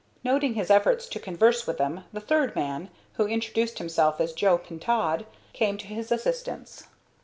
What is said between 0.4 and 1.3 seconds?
his efforts to